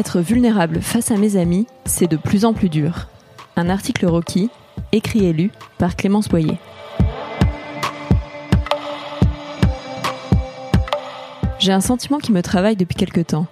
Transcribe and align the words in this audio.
Être 0.00 0.22
vulnérable 0.22 0.80
face 0.80 1.10
à 1.10 1.18
mes 1.18 1.36
amis, 1.36 1.66
c'est 1.84 2.10
de 2.10 2.16
plus 2.16 2.46
en 2.46 2.54
plus 2.54 2.70
dur. 2.70 3.08
Un 3.54 3.68
article 3.68 4.06
Rocky, 4.06 4.48
écrit 4.92 5.26
et 5.26 5.34
lu 5.34 5.50
par 5.76 5.94
Clémence 5.94 6.26
Boyer. 6.30 6.56
J'ai 11.58 11.72
un 11.72 11.82
sentiment 11.82 12.16
qui 12.16 12.32
me 12.32 12.40
travaille 12.40 12.76
depuis 12.76 12.96
quelque 12.96 13.20
temps. 13.20 13.46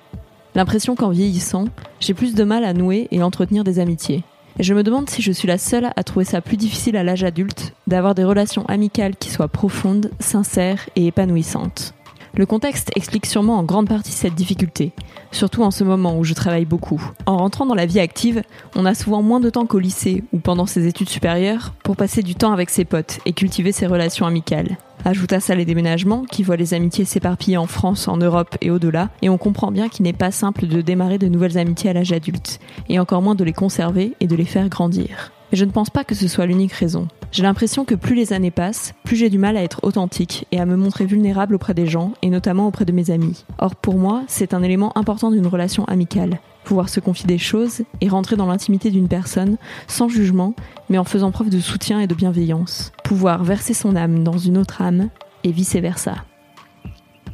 L'impression 0.54 0.96
qu'en 0.96 1.10
vieillissant, 1.10 1.66
j'ai 2.00 2.14
plus 2.14 2.34
de 2.34 2.44
mal 2.44 2.64
à 2.64 2.72
nouer 2.72 3.08
et 3.10 3.22
entretenir 3.22 3.62
des 3.62 3.78
amitiés. 3.78 4.24
Et 4.58 4.62
je 4.62 4.72
me 4.72 4.82
demande 4.82 5.10
si 5.10 5.20
je 5.20 5.32
suis 5.32 5.48
la 5.48 5.58
seule 5.58 5.90
à 5.96 6.02
trouver 6.02 6.24
ça 6.24 6.40
plus 6.40 6.56
difficile 6.56 6.96
à 6.96 7.04
l'âge 7.04 7.24
adulte 7.24 7.74
d'avoir 7.88 8.14
des 8.14 8.24
relations 8.24 8.64
amicales 8.68 9.16
qui 9.16 9.28
soient 9.28 9.48
profondes, 9.48 10.10
sincères 10.18 10.88
et 10.96 11.08
épanouissantes. 11.08 11.92
Le 12.38 12.46
contexte 12.46 12.92
explique 12.94 13.26
sûrement 13.26 13.58
en 13.58 13.64
grande 13.64 13.88
partie 13.88 14.12
cette 14.12 14.36
difficulté, 14.36 14.92
surtout 15.32 15.64
en 15.64 15.72
ce 15.72 15.82
moment 15.82 16.16
où 16.16 16.22
je 16.22 16.34
travaille 16.34 16.66
beaucoup. 16.66 17.02
En 17.26 17.36
rentrant 17.36 17.66
dans 17.66 17.74
la 17.74 17.84
vie 17.84 17.98
active, 17.98 18.42
on 18.76 18.86
a 18.86 18.94
souvent 18.94 19.22
moins 19.22 19.40
de 19.40 19.50
temps 19.50 19.66
qu'au 19.66 19.80
lycée 19.80 20.22
ou 20.32 20.38
pendant 20.38 20.64
ses 20.64 20.86
études 20.86 21.08
supérieures 21.08 21.72
pour 21.82 21.96
passer 21.96 22.22
du 22.22 22.36
temps 22.36 22.52
avec 22.52 22.70
ses 22.70 22.84
potes 22.84 23.18
et 23.26 23.32
cultiver 23.32 23.72
ses 23.72 23.88
relations 23.88 24.24
amicales. 24.24 24.78
Ajoute 25.04 25.32
à 25.32 25.40
ça 25.40 25.56
les 25.56 25.64
déménagements 25.64 26.22
qui 26.30 26.44
voient 26.44 26.54
les 26.54 26.74
amitiés 26.74 27.04
s'éparpiller 27.04 27.56
en 27.56 27.66
France, 27.66 28.06
en 28.06 28.18
Europe 28.18 28.56
et 28.60 28.70
au-delà, 28.70 29.08
et 29.20 29.28
on 29.28 29.36
comprend 29.36 29.72
bien 29.72 29.88
qu'il 29.88 30.04
n'est 30.04 30.12
pas 30.12 30.30
simple 30.30 30.68
de 30.68 30.80
démarrer 30.80 31.18
de 31.18 31.26
nouvelles 31.26 31.58
amitiés 31.58 31.90
à 31.90 31.92
l'âge 31.92 32.12
adulte, 32.12 32.60
et 32.88 33.00
encore 33.00 33.20
moins 33.20 33.34
de 33.34 33.42
les 33.42 33.52
conserver 33.52 34.12
et 34.20 34.28
de 34.28 34.36
les 34.36 34.44
faire 34.44 34.68
grandir. 34.68 35.32
Mais 35.50 35.58
je 35.58 35.64
ne 35.64 35.72
pense 35.72 35.90
pas 35.90 36.04
que 36.04 36.14
ce 36.14 36.28
soit 36.28 36.46
l'unique 36.46 36.72
raison. 36.72 37.08
J'ai 37.30 37.42
l'impression 37.42 37.84
que 37.84 37.94
plus 37.94 38.14
les 38.14 38.32
années 38.32 38.50
passent, 38.50 38.94
plus 39.04 39.16
j'ai 39.16 39.28
du 39.28 39.38
mal 39.38 39.56
à 39.56 39.62
être 39.62 39.80
authentique 39.82 40.46
et 40.50 40.60
à 40.60 40.66
me 40.66 40.76
montrer 40.76 41.04
vulnérable 41.04 41.54
auprès 41.54 41.74
des 41.74 41.86
gens, 41.86 42.12
et 42.22 42.30
notamment 42.30 42.66
auprès 42.66 42.86
de 42.86 42.92
mes 42.92 43.10
amis. 43.10 43.44
Or 43.58 43.76
pour 43.76 43.98
moi, 43.98 44.22
c'est 44.28 44.54
un 44.54 44.62
élément 44.62 44.96
important 44.96 45.30
d'une 45.30 45.46
relation 45.46 45.84
amicale. 45.84 46.40
Pouvoir 46.64 46.88
se 46.88 47.00
confier 47.00 47.26
des 47.26 47.38
choses 47.38 47.82
et 48.00 48.08
rentrer 48.08 48.36
dans 48.36 48.46
l'intimité 48.46 48.90
d'une 48.90 49.08
personne 49.08 49.58
sans 49.86 50.08
jugement, 50.08 50.54
mais 50.88 50.98
en 50.98 51.04
faisant 51.04 51.30
preuve 51.30 51.50
de 51.50 51.60
soutien 51.60 52.00
et 52.00 52.06
de 52.06 52.14
bienveillance. 52.14 52.92
Pouvoir 53.04 53.44
verser 53.44 53.74
son 53.74 53.94
âme 53.94 54.24
dans 54.24 54.38
une 54.38 54.58
autre 54.58 54.80
âme, 54.80 55.10
et 55.44 55.52
vice-versa. 55.52 56.16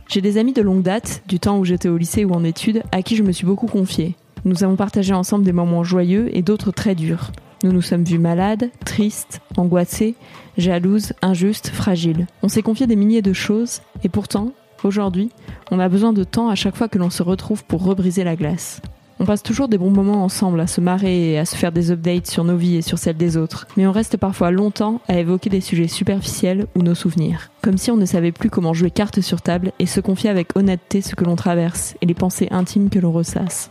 J'ai 0.09 0.21
des 0.21 0.39
amis 0.39 0.53
de 0.53 0.63
longue 0.63 0.83
date, 0.83 1.23
du 1.29 1.39
temps 1.41 1.59
où 1.59 1.65
j'étais 1.65 1.89
au 1.89 1.97
lycée 1.97 2.25
ou 2.25 2.33
en 2.33 2.45
études, 2.45 2.83
à 2.93 3.03
qui 3.03 3.17
je 3.17 3.23
me 3.23 3.33
suis 3.33 3.47
beaucoup 3.47 3.67
confiée. 3.67 4.17
Nous 4.45 4.63
avons 4.63 4.77
partagé 4.77 5.15
ensemble 5.15 5.45
des 5.45 5.53
moments 5.53 5.85
joyeux 5.85 6.29
et 6.37 6.43
d'autres 6.43 6.71
très 6.71 6.95
durs. 6.95 7.33
Nous 7.65 7.73
nous 7.73 7.81
sommes 7.81 8.05
vus 8.05 8.19
malades, 8.19 8.71
tristes, 8.85 9.41
angoissés, 9.57 10.17
jalouses, 10.59 11.15
injustes, 11.23 11.71
fragiles. 11.71 12.27
On 12.43 12.49
s'est 12.49 12.61
confié 12.61 12.87
des 12.87 12.95
milliers 12.95 13.23
de 13.23 13.33
choses, 13.33 13.81
et 14.03 14.11
pourtant, 14.11 14.53
aujourd'hui, 14.83 15.31
on 15.71 15.81
a 15.81 15.89
besoin 15.89 16.13
de 16.13 16.25
temps 16.25 16.51
à 16.51 16.57
chaque 16.57 16.77
fois 16.77 16.89
que 16.89 16.99
l'on 16.99 17.09
se 17.09 17.23
retrouve 17.23 17.65
pour 17.65 17.83
rebriser 17.83 18.23
la 18.23 18.37
glace. 18.37 18.83
On 19.19 19.25
passe 19.25 19.43
toujours 19.43 19.69
des 19.69 19.79
bons 19.79 19.91
moments 19.91 20.25
ensemble 20.25 20.61
à 20.61 20.67
se 20.67 20.83
marrer 20.83 21.33
et 21.33 21.39
à 21.39 21.47
se 21.47 21.57
faire 21.57 21.73
des 21.73 21.91
updates 21.91 22.27
sur 22.27 22.45
nos 22.45 22.59
vies 22.59 22.77
et 22.77 22.83
sur 22.83 22.99
celles 22.99 23.17
des 23.17 23.39
autres, 23.39 23.67
mais 23.79 23.87
on 23.87 23.93
reste 23.93 24.19
parfois 24.19 24.51
longtemps 24.51 25.01
à 25.09 25.19
évoquer 25.19 25.49
des 25.49 25.63
sujets 25.63 25.89
superficiels 25.89 26.67
ou 26.77 26.83
nos 26.83 26.95
souvenirs, 26.95 27.51
comme 27.63 27.79
si 27.79 27.91
on 27.91 27.97
ne 27.97 28.05
savait 28.05 28.33
plus 28.33 28.51
comment 28.51 28.75
jouer 28.75 28.91
carte 28.91 29.23
sur 29.23 29.41
table 29.41 29.73
et 29.79 29.87
se 29.87 30.01
confier 30.01 30.29
avec 30.29 30.55
honnêteté 30.55 31.01
ce 31.01 31.15
que 31.15 31.25
l'on 31.25 31.37
traverse 31.37 31.95
et 32.03 32.07
les 32.07 32.13
pensées 32.13 32.49
intimes 32.51 32.91
que 32.91 32.99
l'on 32.99 33.13
ressasse. 33.13 33.71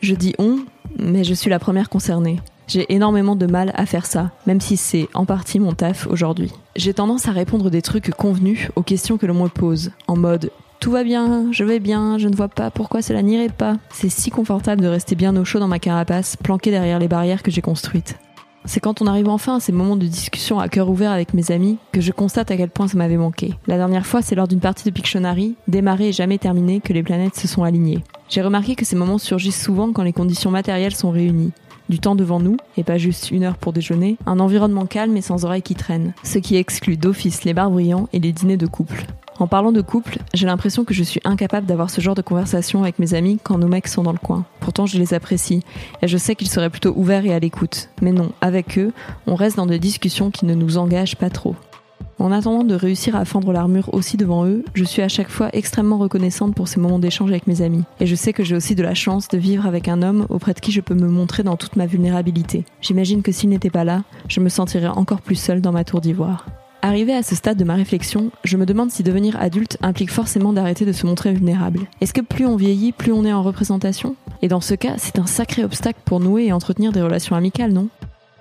Je 0.00 0.16
dis 0.16 0.34
on, 0.40 0.58
mais 0.98 1.22
je 1.22 1.34
suis 1.34 1.50
la 1.50 1.60
première 1.60 1.88
concernée. 1.88 2.40
J'ai 2.68 2.92
énormément 2.92 3.34
de 3.34 3.46
mal 3.46 3.72
à 3.74 3.86
faire 3.86 4.04
ça, 4.04 4.30
même 4.46 4.60
si 4.60 4.76
c'est 4.76 5.08
en 5.14 5.24
partie 5.24 5.58
mon 5.58 5.72
taf 5.72 6.06
aujourd'hui. 6.06 6.52
J'ai 6.76 6.92
tendance 6.92 7.26
à 7.26 7.32
répondre 7.32 7.70
des 7.70 7.80
trucs 7.80 8.10
convenus 8.10 8.68
aux 8.76 8.82
questions 8.82 9.16
que 9.16 9.24
l'on 9.24 9.42
me 9.42 9.48
pose, 9.48 9.90
en 10.06 10.16
mode 10.16 10.50
tout 10.80 10.92
va 10.92 11.02
bien, 11.02 11.50
je 11.50 11.64
vais 11.64 11.80
bien, 11.80 12.18
je 12.18 12.28
ne 12.28 12.36
vois 12.36 12.46
pas 12.46 12.70
pourquoi 12.70 13.02
cela 13.02 13.20
n'irait 13.20 13.48
pas. 13.48 13.78
C'est 13.90 14.08
si 14.08 14.30
confortable 14.30 14.80
de 14.80 14.86
rester 14.86 15.16
bien 15.16 15.34
au 15.36 15.44
chaud 15.44 15.58
dans 15.58 15.66
ma 15.66 15.80
carapace, 15.80 16.36
planqué 16.36 16.70
derrière 16.70 17.00
les 17.00 17.08
barrières 17.08 17.42
que 17.42 17.50
j'ai 17.50 17.62
construites. 17.62 18.16
C'est 18.64 18.78
quand 18.78 19.02
on 19.02 19.08
arrive 19.08 19.28
enfin 19.28 19.56
à 19.56 19.60
ces 19.60 19.72
moments 19.72 19.96
de 19.96 20.06
discussion 20.06 20.60
à 20.60 20.68
cœur 20.68 20.88
ouvert 20.88 21.10
avec 21.10 21.34
mes 21.34 21.50
amis 21.50 21.78
que 21.90 22.00
je 22.00 22.12
constate 22.12 22.52
à 22.52 22.56
quel 22.56 22.70
point 22.70 22.86
ça 22.86 22.96
m'avait 22.96 23.16
manqué. 23.16 23.54
La 23.66 23.76
dernière 23.76 24.06
fois, 24.06 24.22
c'est 24.22 24.36
lors 24.36 24.46
d'une 24.46 24.60
partie 24.60 24.84
de 24.84 24.90
Pictionary, 24.90 25.56
démarrée 25.66 26.10
et 26.10 26.12
jamais 26.12 26.38
terminée, 26.38 26.80
que 26.80 26.92
les 26.92 27.02
planètes 27.02 27.34
se 27.34 27.48
sont 27.48 27.64
alignées. 27.64 28.04
J'ai 28.28 28.42
remarqué 28.42 28.76
que 28.76 28.84
ces 28.84 28.94
moments 28.94 29.18
surgissent 29.18 29.60
souvent 29.60 29.92
quand 29.92 30.04
les 30.04 30.12
conditions 30.12 30.52
matérielles 30.52 30.94
sont 30.94 31.10
réunies 31.10 31.52
du 31.88 31.98
temps 31.98 32.14
devant 32.14 32.40
nous, 32.40 32.56
et 32.76 32.84
pas 32.84 32.98
juste 32.98 33.30
une 33.30 33.44
heure 33.44 33.56
pour 33.56 33.72
déjeuner, 33.72 34.16
un 34.26 34.40
environnement 34.40 34.86
calme 34.86 35.16
et 35.16 35.22
sans 35.22 35.44
oreilles 35.44 35.62
qui 35.62 35.74
traînent, 35.74 36.12
ce 36.22 36.38
qui 36.38 36.56
exclut 36.56 36.96
d'office 36.96 37.44
les 37.44 37.54
bars 37.54 37.70
brillants 37.70 38.08
et 38.12 38.18
les 38.18 38.32
dîners 38.32 38.56
de 38.56 38.66
couple. 38.66 39.06
En 39.38 39.46
parlant 39.46 39.70
de 39.70 39.80
couple, 39.80 40.18
j'ai 40.34 40.46
l'impression 40.46 40.84
que 40.84 40.94
je 40.94 41.04
suis 41.04 41.20
incapable 41.24 41.66
d'avoir 41.66 41.90
ce 41.90 42.00
genre 42.00 42.16
de 42.16 42.22
conversation 42.22 42.82
avec 42.82 42.98
mes 42.98 43.14
amis 43.14 43.38
quand 43.42 43.56
nos 43.56 43.68
mecs 43.68 43.86
sont 43.86 44.02
dans 44.02 44.12
le 44.12 44.18
coin. 44.18 44.44
Pourtant, 44.58 44.86
je 44.86 44.98
les 44.98 45.14
apprécie, 45.14 45.62
et 46.02 46.08
je 46.08 46.18
sais 46.18 46.34
qu'ils 46.34 46.48
seraient 46.48 46.70
plutôt 46.70 46.92
ouverts 46.96 47.24
et 47.24 47.32
à 47.32 47.38
l'écoute. 47.38 47.88
Mais 48.02 48.10
non, 48.10 48.32
avec 48.40 48.78
eux, 48.78 48.92
on 49.28 49.36
reste 49.36 49.56
dans 49.56 49.66
des 49.66 49.78
discussions 49.78 50.32
qui 50.32 50.44
ne 50.44 50.54
nous 50.54 50.76
engagent 50.76 51.16
pas 51.16 51.30
trop. 51.30 51.54
En 52.20 52.32
attendant 52.32 52.64
de 52.64 52.74
réussir 52.74 53.14
à 53.14 53.24
fendre 53.24 53.52
l'armure 53.52 53.94
aussi 53.94 54.16
devant 54.16 54.44
eux, 54.44 54.64
je 54.74 54.82
suis 54.82 55.02
à 55.02 55.08
chaque 55.08 55.28
fois 55.28 55.50
extrêmement 55.52 55.98
reconnaissante 55.98 56.52
pour 56.52 56.66
ces 56.66 56.80
moments 56.80 56.98
d'échange 56.98 57.30
avec 57.30 57.46
mes 57.46 57.62
amis. 57.62 57.84
Et 58.00 58.06
je 58.06 58.14
sais 58.16 58.32
que 58.32 58.42
j'ai 58.42 58.56
aussi 58.56 58.74
de 58.74 58.82
la 58.82 58.94
chance 58.94 59.28
de 59.28 59.38
vivre 59.38 59.66
avec 59.66 59.86
un 59.86 60.02
homme 60.02 60.26
auprès 60.28 60.52
de 60.52 60.58
qui 60.58 60.72
je 60.72 60.80
peux 60.80 60.94
me 60.94 61.06
montrer 61.06 61.44
dans 61.44 61.56
toute 61.56 61.76
ma 61.76 61.86
vulnérabilité. 61.86 62.64
J'imagine 62.80 63.22
que 63.22 63.30
s'il 63.30 63.50
n'était 63.50 63.70
pas 63.70 63.84
là, 63.84 64.02
je 64.26 64.40
me 64.40 64.48
sentirais 64.48 64.88
encore 64.88 65.20
plus 65.20 65.36
seule 65.36 65.60
dans 65.60 65.70
ma 65.70 65.84
tour 65.84 66.00
d'ivoire. 66.00 66.46
Arrivé 66.82 67.12
à 67.12 67.22
ce 67.22 67.36
stade 67.36 67.56
de 67.56 67.64
ma 67.64 67.74
réflexion, 67.74 68.30
je 68.44 68.56
me 68.56 68.66
demande 68.66 68.90
si 68.90 69.02
devenir 69.02 69.36
adulte 69.40 69.78
implique 69.82 70.12
forcément 70.12 70.52
d'arrêter 70.52 70.84
de 70.84 70.92
se 70.92 71.06
montrer 71.06 71.32
vulnérable. 71.32 71.86
Est-ce 72.00 72.12
que 72.12 72.20
plus 72.20 72.46
on 72.46 72.56
vieillit, 72.56 72.92
plus 72.92 73.12
on 73.12 73.24
est 73.24 73.32
en 73.32 73.42
représentation? 73.42 74.16
Et 74.42 74.48
dans 74.48 74.60
ce 74.60 74.74
cas, 74.74 74.94
c'est 74.96 75.18
un 75.18 75.26
sacré 75.26 75.64
obstacle 75.64 76.00
pour 76.04 76.20
nouer 76.20 76.46
et 76.46 76.52
entretenir 76.52 76.92
des 76.92 77.02
relations 77.02 77.34
amicales, 77.34 77.72
non? 77.72 77.88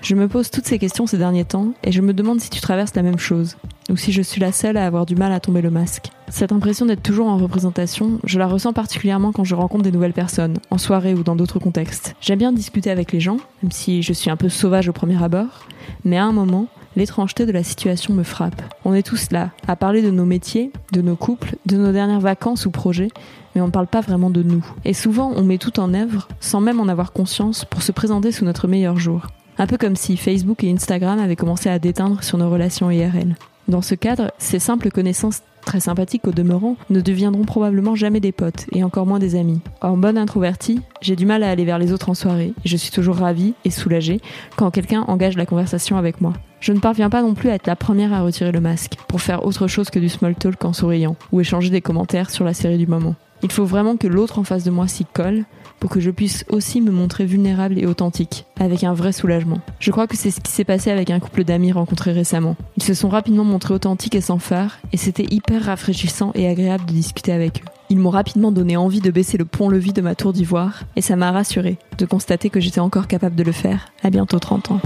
Je 0.02 0.16
me 0.16 0.28
pose 0.28 0.52
toutes 0.52 0.68
ces 0.68 0.80
questions 0.80 1.08
ces 1.08 1.18
derniers 1.18 1.46
temps 1.46 1.74
et 1.84 1.91
je 1.91 2.02
me 2.02 2.13
demande 2.13 2.40
si 2.40 2.50
tu 2.50 2.62
traverses 2.62 2.96
la 2.96 3.02
même 3.02 3.18
chose, 3.18 3.58
ou 3.90 3.97
si 3.97 4.12
je 4.12 4.22
suis 4.22 4.40
la 4.40 4.52
seule 4.52 4.78
à 4.78 4.85
avoir 4.85 5.06
du 5.06 5.16
mal 5.16 5.31
à 5.31 5.40
tomber 5.40 5.62
le 5.62 5.72
masque. 5.72 6.12
Cette 6.30 6.52
impression 6.52 6.85
d'être 6.85 7.02
toujours 7.02 7.28
en 7.28 7.38
représentation, 7.38 8.19
je 8.24 8.38
la 8.38 8.47
ressens 8.47 8.74
particulièrement 8.74 9.31
quand 9.31 9.44
je 9.44 9.56
rencontre 9.56 9.84
des 9.84 9.91
nouvelles 9.91 10.13
personnes, 10.13 10.58
en 10.69 10.78
soirée 10.78 11.13
ou 11.13 11.24
dans 11.24 11.35
d'autres 11.35 11.59
contextes. 11.59 12.16
J'aime 12.22 12.40
bien 12.40 12.52
discuter 12.52 12.91
avec 12.91 13.12
les 13.12 13.19
gens, 13.19 13.38
même 13.63 13.72
si 13.72 14.03
je 14.03 14.13
suis 14.13 14.30
un 14.30 14.35
peu 14.35 14.50
sauvage 14.50 14.88
au 14.88 14.94
premier 14.94 15.22
abord, 15.24 15.68
mais 16.06 16.18
à 16.18 16.25
un 16.25 16.31
moment, 16.31 16.68
l'étrangeté 16.96 17.46
de 17.46 17.52
la 17.52 17.64
situation 17.64 18.14
me 18.14 18.24
frappe. 18.24 18.62
On 18.85 18.94
est 18.94 19.06
tous 19.06 19.31
là, 19.31 19.52
à 19.68 19.75
parler 19.75 20.02
de 20.02 20.12
nos 20.12 20.25
métiers, 20.25 20.72
de 20.91 21.02
nos 21.02 21.16
couples, 21.16 21.56
de 21.66 21.78
nos 21.78 21.91
dernières 21.91 22.19
vacances 22.19 22.66
ou 22.66 22.72
projets, 22.72 23.09
mais 23.56 23.62
on 23.62 23.68
ne 23.68 23.72
parle 23.72 23.88
pas 23.88 24.02
vraiment 24.02 24.29
de 24.29 24.44
nous. 24.44 24.66
Et 24.85 24.94
souvent, 24.94 25.31
on 25.35 25.44
met 25.44 25.58
tout 25.58 25.79
en 25.79 25.94
œuvre, 25.94 26.28
sans 26.40 26.62
même 26.62 26.79
en 26.79 26.88
avoir 26.88 27.14
conscience, 27.14 27.66
pour 27.66 27.81
se 27.81 27.91
présenter 27.91 28.31
sous 28.31 28.46
notre 28.46 28.68
meilleur 28.68 28.97
jour. 28.97 29.28
Un 29.59 29.66
peu 29.66 29.78
comme 29.78 29.95
si 29.95 30.18
Facebook 30.18 30.63
et 30.63 30.72
Instagram 30.72 31.18
avaient 31.19 31.35
commencé 31.35 31.68
à 31.69 31.79
déteindre 31.79 32.23
sur 32.23 32.38
nos 32.38 32.50
relations 32.50 32.91
IRL. 32.91 33.35
Dans 33.68 33.81
ce 33.81 33.95
cadre, 33.95 34.31
ces 34.38 34.59
simples 34.59 34.91
connaissances 34.91 35.41
très 35.66 35.79
sympathiques 35.79 36.28
au 36.28 36.31
demeurant 36.31 36.78
ne 36.90 37.02
deviendront 37.02 37.43
probablement 37.43 37.96
jamais 37.96 38.20
des 38.20 38.31
potes 38.31 38.67
et 38.72 38.84
encore 38.84 39.05
moins 39.05 39.20
des 39.20 39.35
amis. 39.35 39.59
En 39.81 39.97
bonne 39.97 40.17
introvertie, 40.17 40.79
j'ai 41.02 41.16
du 41.16 41.26
mal 41.26 41.43
à 41.43 41.49
aller 41.49 41.66
vers 41.66 41.79
les 41.79 41.91
autres 41.91 42.09
en 42.09 42.14
soirée 42.14 42.53
et 42.64 42.70
je 42.70 42.78
suis 42.78 42.91
toujours 42.91 43.17
ravie 43.17 43.55
et 43.66 43.72
soulagée 43.72 44.22
quand 44.55 44.72
quelqu'un 44.72 45.02
engage 45.08 45.35
la 45.35 45.46
conversation 45.46 45.97
avec 45.97 46.22
moi. 46.22 46.34
Je 46.61 46.72
ne 46.72 46.79
parviens 46.79 47.09
pas 47.09 47.23
non 47.23 47.34
plus 47.34 47.49
à 47.49 47.55
être 47.55 47.67
la 47.67 47.76
première 47.76 48.14
à 48.14 48.22
retirer 48.22 48.52
le 48.52 48.61
masque 48.61 48.93
pour 49.08 49.22
faire 49.22 49.46
autre 49.46 49.67
chose 49.67 49.90
que 49.90 49.99
du 49.99 50.08
small 50.08 50.35
talk 50.35 50.64
en 50.64 50.72
souriant 50.72 51.16
ou 51.31 51.41
échanger 51.41 51.72
des 51.72 51.81
commentaires 51.81 52.29
sur 52.29 52.46
la 52.46 52.53
série 52.53 52.78
du 52.78 52.87
moment. 52.87 53.16
Il 53.43 53.51
faut 53.51 53.66
vraiment 53.66 53.97
que 53.97 54.07
l'autre 54.07 54.39
en 54.39 54.43
face 54.43 54.63
de 54.63 54.72
moi 54.72 54.87
s'y 54.87 55.05
colle 55.05 55.45
pour 55.79 55.89
que 55.89 55.99
je 55.99 56.09
puisse 56.09 56.43
aussi 56.49 56.81
me 56.81 56.91
montrer 56.91 57.25
vulnérable 57.25 57.78
et 57.78 57.85
authentique, 57.85 58.45
avec 58.59 58.84
un 58.84 58.93
vrai 58.93 59.11
soulagement. 59.11 59.59
Je 59.79 59.91
crois 59.91 60.07
que 60.07 60.17
c'est 60.17 60.31
ce 60.31 60.39
qui 60.39 60.51
s'est 60.51 60.63
passé 60.63 60.89
avec 60.89 61.11
un 61.11 61.19
couple 61.19 61.43
d'amis 61.43 61.72
rencontrés 61.72 62.13
récemment. 62.13 62.55
Ils 62.78 62.84
se 62.84 62.93
sont 62.93 63.09
rapidement 63.09 63.43
montrés 63.43 63.73
authentiques 63.73 64.16
et 64.16 64.22
sans 64.22 64.39
phare, 64.39 64.79
et 64.91 64.97
c'était 64.97 65.28
hyper 65.29 65.66
rafraîchissant 65.66 66.31
et 66.34 66.47
agréable 66.47 66.85
de 66.85 66.93
discuter 66.93 67.31
avec 67.31 67.59
eux. 67.59 67.69
Ils 67.89 67.99
m'ont 67.99 68.09
rapidement 68.09 68.51
donné 68.51 68.75
envie 68.75 69.01
de 69.01 69.11
baisser 69.11 69.37
le 69.37 69.45
pont-levis 69.45 69.93
de 69.93 70.01
ma 70.01 70.16
tour 70.16 70.33
d'ivoire, 70.33 70.83
et 70.95 71.01
ça 71.01 71.16
m'a 71.16 71.31
rassuré 71.31 71.78
de 71.97 72.05
constater 72.05 72.49
que 72.49 72.59
j'étais 72.59 72.79
encore 72.79 73.07
capable 73.07 73.35
de 73.35 73.43
le 73.43 73.51
faire 73.51 73.87
à 74.03 74.09
bientôt 74.09 74.40
30 74.40 74.72
ans. 74.72 74.81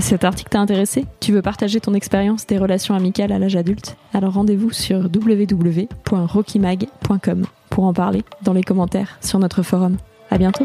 Cet 0.00 0.24
article 0.24 0.50
t'a 0.50 0.60
intéressé? 0.60 1.04
Tu 1.20 1.32
veux 1.32 1.42
partager 1.42 1.78
ton 1.78 1.94
expérience 1.94 2.44
des 2.46 2.58
relations 2.58 2.94
amicales 2.94 3.30
à 3.32 3.38
l'âge 3.38 3.54
adulte? 3.54 3.96
Alors 4.14 4.32
rendez-vous 4.32 4.72
sur 4.72 5.10
www.rockymag.com 5.14 7.44
pour 7.68 7.84
en 7.84 7.92
parler 7.92 8.24
dans 8.42 8.54
les 8.54 8.62
commentaires 8.62 9.18
sur 9.20 9.38
notre 9.38 9.62
forum. 9.62 9.98
À 10.30 10.38
bientôt 10.38 10.64